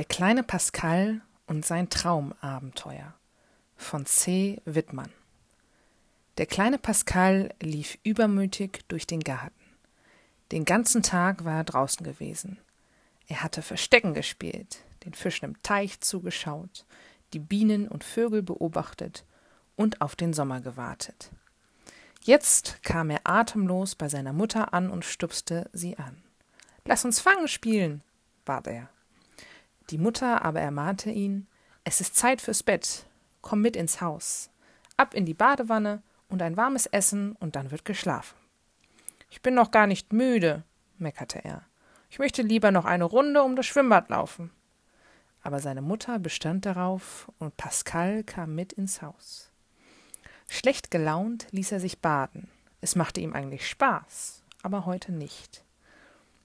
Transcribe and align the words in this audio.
Der 0.00 0.06
kleine 0.06 0.42
Pascal 0.42 1.20
und 1.46 1.66
sein 1.66 1.90
Traumabenteuer 1.90 3.12
von 3.76 4.06
C. 4.06 4.62
Wittmann. 4.64 5.12
Der 6.38 6.46
kleine 6.46 6.78
Pascal 6.78 7.52
lief 7.60 7.98
übermütig 8.02 8.80
durch 8.88 9.06
den 9.06 9.20
Garten. 9.20 9.60
Den 10.52 10.64
ganzen 10.64 11.02
Tag 11.02 11.44
war 11.44 11.56
er 11.56 11.64
draußen 11.64 12.02
gewesen. 12.02 12.58
Er 13.28 13.42
hatte 13.42 13.60
Verstecken 13.60 14.14
gespielt, 14.14 14.78
den 15.04 15.12
Fischen 15.12 15.44
im 15.44 15.62
Teich 15.62 16.00
zugeschaut, 16.00 16.86
die 17.34 17.38
Bienen 17.38 17.86
und 17.86 18.02
Vögel 18.02 18.42
beobachtet 18.42 19.26
und 19.76 20.00
auf 20.00 20.16
den 20.16 20.32
Sommer 20.32 20.62
gewartet. 20.62 21.30
Jetzt 22.22 22.82
kam 22.82 23.10
er 23.10 23.20
atemlos 23.24 23.96
bei 23.96 24.08
seiner 24.08 24.32
Mutter 24.32 24.72
an 24.72 24.88
und 24.88 25.04
stupste 25.04 25.68
sie 25.74 25.98
an. 25.98 26.22
Lass 26.86 27.04
uns 27.04 27.20
Fangen 27.20 27.48
spielen, 27.48 28.02
bat 28.46 28.66
er. 28.66 28.88
Die 29.90 29.98
Mutter 29.98 30.44
aber 30.44 30.60
ermahnte 30.60 31.10
ihn, 31.10 31.48
es 31.82 32.00
ist 32.00 32.14
Zeit 32.14 32.40
fürs 32.40 32.62
Bett, 32.62 33.06
komm 33.40 33.60
mit 33.60 33.74
ins 33.74 34.00
Haus, 34.00 34.50
ab 34.96 35.14
in 35.14 35.26
die 35.26 35.34
Badewanne 35.34 36.02
und 36.28 36.42
ein 36.42 36.56
warmes 36.56 36.86
Essen 36.86 37.32
und 37.40 37.56
dann 37.56 37.72
wird 37.72 37.84
geschlafen. 37.84 38.36
Ich 39.30 39.42
bin 39.42 39.54
noch 39.54 39.72
gar 39.72 39.88
nicht 39.88 40.12
müde, 40.12 40.62
meckerte 40.98 41.44
er. 41.44 41.62
Ich 42.08 42.20
möchte 42.20 42.42
lieber 42.42 42.70
noch 42.70 42.84
eine 42.84 43.04
Runde 43.04 43.42
um 43.42 43.56
das 43.56 43.66
Schwimmbad 43.66 44.10
laufen. 44.10 44.50
Aber 45.42 45.58
seine 45.58 45.82
Mutter 45.82 46.18
bestand 46.18 46.66
darauf, 46.66 47.30
und 47.38 47.56
Pascal 47.56 48.22
kam 48.22 48.54
mit 48.54 48.72
ins 48.72 49.02
Haus. 49.02 49.50
Schlecht 50.48 50.90
gelaunt 50.90 51.46
ließ 51.50 51.72
er 51.72 51.80
sich 51.80 52.00
baden. 52.00 52.48
Es 52.80 52.94
machte 52.94 53.20
ihm 53.20 53.32
eigentlich 53.32 53.68
Spaß, 53.68 54.42
aber 54.62 54.86
heute 54.86 55.12
nicht. 55.12 55.64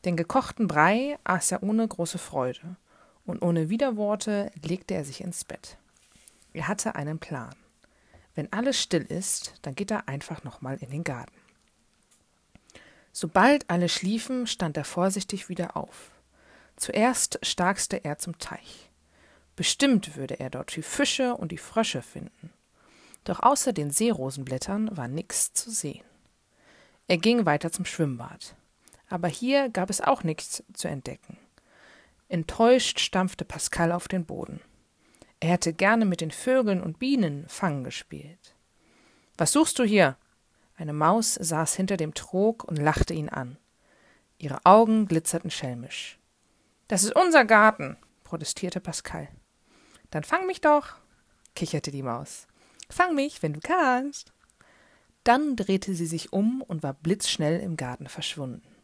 Den 0.05 0.15
gekochten 0.15 0.67
Brei 0.67 1.17
aß 1.23 1.51
er 1.51 1.63
ohne 1.63 1.87
große 1.87 2.20
Freude, 2.20 2.77
und 3.25 3.41
ohne 3.41 3.70
Widerworte 3.70 4.52
legte 4.63 4.93
er 4.93 5.05
sich 5.05 5.21
ins 5.21 5.43
Bett. 5.43 5.77
Er 6.54 6.68
hatte 6.68 6.95
einen 6.95 7.20
Plan. 7.20 7.55
Wenn 8.35 8.51
alles 8.51 8.81
still 8.81 9.04
ist, 9.04 9.54
dann 9.62 9.76
geht 9.76 9.91
er 9.91 10.07
einfach 10.07 10.43
nochmal 10.43 10.77
in 10.81 10.90
den 10.90 11.04
Garten. 11.04 11.34
Sobald 13.12 13.70
alle 13.70 13.87
schliefen, 13.87 14.46
stand 14.46 14.76
er 14.76 14.84
vorsichtig 14.84 15.48
wieder 15.48 15.77
auf. 15.77 16.12
Zuerst 16.76 17.40
starkste 17.43 18.03
er 18.03 18.18
zum 18.18 18.37
Teich. 18.40 18.90
Bestimmt 19.55 20.18
würde 20.18 20.40
er 20.40 20.49
dort 20.49 20.76
die 20.76 20.81
Fische 20.81 21.35
und 21.35 21.53
die 21.53 21.57
Frösche 21.57 22.01
finden. 22.01 22.51
Doch 23.23 23.40
außer 23.40 23.71
den 23.71 23.90
Seerosenblättern 23.90 24.96
war 24.98 25.07
nichts 25.07 25.53
zu 25.53 25.71
sehen. 25.71 26.03
Er 27.07 27.18
ging 27.18 27.46
weiter 27.46 27.71
zum 27.71 27.85
Schwimmbad. 27.85 28.55
Aber 29.09 29.27
hier 29.27 29.70
gab 29.70 29.90
es 29.90 30.01
auch 30.01 30.23
nichts 30.23 30.63
zu 30.73 30.87
entdecken. 30.87 31.37
Enttäuscht 32.27 32.99
stampfte 32.99 33.45
Pascal 33.45 33.91
auf 33.91 34.07
den 34.07 34.26
Boden. 34.26 34.62
Er 35.40 35.49
hätte 35.49 35.73
gerne 35.73 36.05
mit 36.05 36.21
den 36.21 36.31
Vögeln 36.31 36.81
und 36.81 36.98
Bienen 36.98 37.48
Fangen 37.48 37.84
gespielt. 37.84 38.55
Was 39.37 39.51
suchst 39.51 39.77
du 39.79 39.84
hier? 39.84 40.18
Eine 40.76 40.93
Maus 40.93 41.35
saß 41.35 41.76
hinter 41.76 41.98
dem 41.98 42.13
Trog 42.13 42.63
und 42.63 42.77
lachte 42.77 43.13
ihn 43.13 43.29
an. 43.29 43.57
Ihre 44.37 44.65
Augen 44.65 45.07
glitzerten 45.07 45.51
schelmisch. 45.51 46.20
Das 46.87 47.03
ist 47.03 47.15
unser 47.15 47.46
Garten, 47.46 47.98
protestierte 48.23 48.79
Pascal. 48.79 49.29
Dann 50.09 50.23
fang 50.23 50.46
mich 50.48 50.62
doch, 50.62 50.96
kicherte 51.55 51.91
die 51.91 52.03
Maus. 52.03 52.48
Fang 52.90 53.15
mich, 53.15 53.41
wenn 53.41 53.53
du 53.53 53.59
kannst. 53.59 54.34
Dann 55.23 55.55
drehte 55.55 55.96
sie 55.96 56.05
sich 56.05 56.34
um 56.34 56.62
und 56.62 56.84
war 56.84 56.93
blitzschnell 56.93 57.59
im 57.59 57.77
Garten 57.77 58.07
verschwunden. 58.07 58.76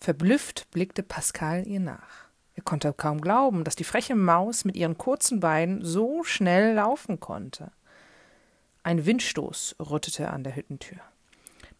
Verblüfft 0.00 0.70
blickte 0.72 1.02
Pascal 1.02 1.66
ihr 1.66 1.80
nach. 1.80 2.31
Er 2.62 2.64
konnte 2.64 2.92
kaum 2.92 3.20
glauben, 3.20 3.64
dass 3.64 3.74
die 3.74 3.82
freche 3.82 4.14
Maus 4.14 4.64
mit 4.64 4.76
ihren 4.76 4.96
kurzen 4.96 5.40
Beinen 5.40 5.84
so 5.84 6.22
schnell 6.22 6.74
laufen 6.74 7.18
konnte. 7.18 7.72
Ein 8.84 9.04
Windstoß 9.04 9.74
rüttete 9.80 10.30
an 10.30 10.44
der 10.44 10.54
Hüttentür. 10.54 10.98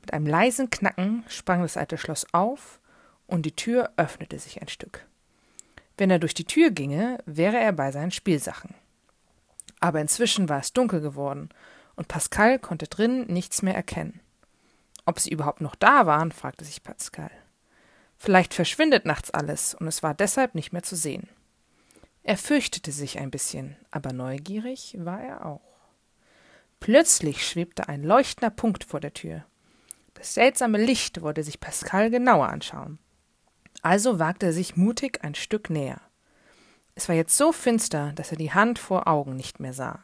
Mit 0.00 0.12
einem 0.12 0.26
leisen 0.26 0.70
Knacken 0.70 1.22
sprang 1.28 1.62
das 1.62 1.76
alte 1.76 1.98
Schloss 1.98 2.26
auf 2.32 2.80
und 3.28 3.46
die 3.46 3.54
Tür 3.54 3.92
öffnete 3.96 4.40
sich 4.40 4.60
ein 4.60 4.66
Stück. 4.66 5.06
Wenn 5.96 6.10
er 6.10 6.18
durch 6.18 6.34
die 6.34 6.46
Tür 6.46 6.72
ginge, 6.72 7.18
wäre 7.26 7.58
er 7.58 7.72
bei 7.72 7.92
seinen 7.92 8.10
Spielsachen. 8.10 8.74
Aber 9.78 10.00
inzwischen 10.00 10.48
war 10.48 10.58
es 10.58 10.72
dunkel 10.72 11.00
geworden 11.00 11.50
und 11.94 12.08
Pascal 12.08 12.58
konnte 12.58 12.88
drin 12.88 13.26
nichts 13.26 13.62
mehr 13.62 13.76
erkennen. 13.76 14.18
Ob 15.06 15.20
sie 15.20 15.30
überhaupt 15.30 15.60
noch 15.60 15.76
da 15.76 16.06
waren, 16.06 16.32
fragte 16.32 16.64
sich 16.64 16.82
Pascal. 16.82 17.30
Vielleicht 18.24 18.54
verschwindet 18.54 19.04
nachts 19.04 19.32
alles 19.32 19.74
und 19.74 19.88
es 19.88 20.04
war 20.04 20.14
deshalb 20.14 20.54
nicht 20.54 20.72
mehr 20.72 20.84
zu 20.84 20.94
sehen. 20.94 21.28
Er 22.22 22.36
fürchtete 22.36 22.92
sich 22.92 23.18
ein 23.18 23.32
bisschen, 23.32 23.74
aber 23.90 24.12
neugierig 24.12 24.94
war 25.00 25.20
er 25.20 25.44
auch. 25.44 25.60
Plötzlich 26.78 27.44
schwebte 27.44 27.88
ein 27.88 28.04
leuchtender 28.04 28.50
Punkt 28.50 28.84
vor 28.84 29.00
der 29.00 29.12
Tür. 29.12 29.44
Das 30.14 30.34
seltsame 30.34 30.78
Licht 30.78 31.22
wollte 31.22 31.42
sich 31.42 31.58
Pascal 31.58 32.10
genauer 32.10 32.48
anschauen. 32.48 33.00
Also 33.82 34.20
wagte 34.20 34.46
er 34.46 34.52
sich 34.52 34.76
mutig 34.76 35.24
ein 35.24 35.34
Stück 35.34 35.68
näher. 35.68 36.00
Es 36.94 37.08
war 37.08 37.16
jetzt 37.16 37.36
so 37.36 37.50
finster, 37.50 38.12
dass 38.12 38.30
er 38.30 38.38
die 38.38 38.52
Hand 38.52 38.78
vor 38.78 39.08
Augen 39.08 39.34
nicht 39.34 39.58
mehr 39.58 39.72
sah. 39.72 39.98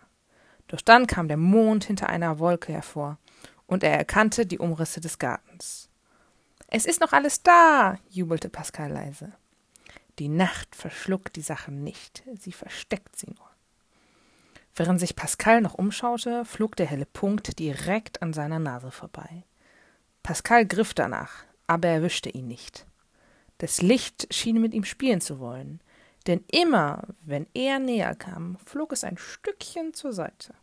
Doch 0.66 0.80
dann 0.80 1.06
kam 1.06 1.28
der 1.28 1.36
Mond 1.36 1.84
hinter 1.84 2.08
einer 2.08 2.40
Wolke 2.40 2.72
hervor, 2.72 3.18
und 3.66 3.84
er 3.84 3.96
erkannte 3.96 4.44
die 4.44 4.58
Umrisse 4.58 5.00
des 5.00 5.20
Gartens. 5.20 5.87
Es 6.70 6.84
ist 6.84 7.00
noch 7.00 7.12
alles 7.12 7.42
da, 7.42 7.98
jubelte 8.10 8.50
Pascal 8.50 8.92
leise. 8.92 9.32
Die 10.18 10.28
Nacht 10.28 10.76
verschluckt 10.76 11.36
die 11.36 11.42
Sachen 11.42 11.82
nicht, 11.82 12.22
sie 12.38 12.52
versteckt 12.52 13.16
sie 13.16 13.28
nur. 13.28 13.48
Während 14.74 15.00
sich 15.00 15.16
Pascal 15.16 15.62
noch 15.62 15.74
umschaute, 15.74 16.44
flog 16.44 16.76
der 16.76 16.86
helle 16.86 17.06
Punkt 17.06 17.58
direkt 17.58 18.20
an 18.22 18.32
seiner 18.34 18.58
Nase 18.58 18.90
vorbei. 18.90 19.44
Pascal 20.22 20.66
griff 20.66 20.92
danach, 20.92 21.44
aber 21.66 21.88
erwischte 21.88 22.28
ihn 22.28 22.48
nicht. 22.48 22.86
Das 23.56 23.80
Licht 23.80 24.32
schien 24.32 24.60
mit 24.60 24.74
ihm 24.74 24.84
spielen 24.84 25.22
zu 25.22 25.40
wollen, 25.40 25.80
denn 26.26 26.44
immer, 26.52 27.02
wenn 27.22 27.46
er 27.54 27.78
näher 27.78 28.14
kam, 28.14 28.58
flog 28.66 28.92
es 28.92 29.04
ein 29.04 29.16
Stückchen 29.16 29.94
zur 29.94 30.12
Seite. 30.12 30.54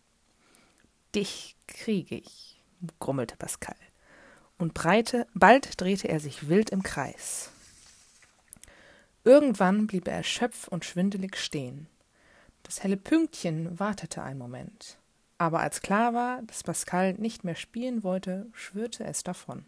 Dich 1.16 1.56
kriege 1.68 2.16
ich, 2.16 2.62
grummelte 3.00 3.36
Pascal, 3.38 3.76
und 4.58 4.74
breite, 4.74 5.28
bald 5.34 5.80
drehte 5.80 6.08
er 6.08 6.20
sich 6.20 6.50
wild 6.50 6.70
im 6.70 6.84
Kreis. 6.84 7.52
Irgendwann 9.24 9.88
blieb 9.88 10.08
er 10.08 10.16
erschöpft 10.18 10.68
und 10.68 10.86
schwindelig 10.86 11.38
stehen. 11.38 11.88
Das 12.64 12.84
helle 12.84 12.98
Pünktchen 12.98 13.80
wartete 13.80 14.22
einen 14.22 14.40
Moment, 14.40 14.98
aber 15.38 15.60
als 15.60 15.82
klar 15.82 16.14
war, 16.14 16.42
dass 16.44 16.64
Pascal 16.64 17.14
nicht 17.14 17.44
mehr 17.44 17.56
spielen 17.56 18.04
wollte, 18.04 18.48
schwirrte 18.54 19.04
es 19.04 19.24
davon. 19.24 19.66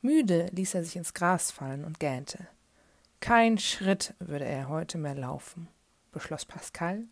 Müde 0.00 0.48
ließ 0.52 0.74
er 0.74 0.84
sich 0.84 0.96
ins 0.96 1.14
Gras 1.14 1.50
fallen 1.50 1.84
und 1.84 2.00
gähnte. 2.00 2.46
Kein 3.20 3.58
Schritt 3.58 4.14
würde 4.18 4.44
er 4.44 4.68
heute 4.68 4.98
mehr 4.98 5.14
laufen, 5.14 5.68
beschloss 6.10 6.44
Pascal 6.44 7.04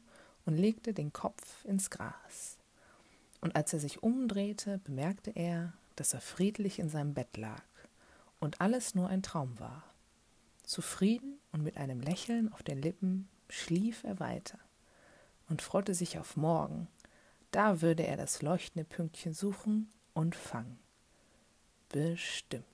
und 0.44 0.56
legte 0.56 0.92
den 0.92 1.12
Kopf 1.12 1.64
ins 1.64 1.90
Gras. 1.90 2.58
Und 3.40 3.54
als 3.54 3.72
er 3.72 3.78
sich 3.78 4.02
umdrehte, 4.02 4.78
bemerkte 4.78 5.30
er, 5.30 5.72
dass 6.00 6.14
er 6.14 6.22
friedlich 6.22 6.78
in 6.78 6.88
seinem 6.88 7.12
Bett 7.12 7.36
lag 7.36 7.62
und 8.38 8.62
alles 8.62 8.94
nur 8.94 9.10
ein 9.10 9.22
Traum 9.22 9.60
war. 9.60 9.84
Zufrieden 10.62 11.38
und 11.52 11.62
mit 11.62 11.76
einem 11.76 12.00
Lächeln 12.00 12.50
auf 12.54 12.62
den 12.62 12.80
Lippen 12.80 13.28
schlief 13.50 14.02
er 14.02 14.18
weiter 14.18 14.58
und 15.50 15.60
freute 15.60 15.92
sich 15.92 16.18
auf 16.18 16.38
morgen, 16.38 16.88
da 17.50 17.82
würde 17.82 18.06
er 18.06 18.16
das 18.16 18.40
leuchtende 18.40 18.86
Pünktchen 18.86 19.34
suchen 19.34 19.90
und 20.14 20.34
fangen. 20.34 20.78
Bestimmt. 21.90 22.64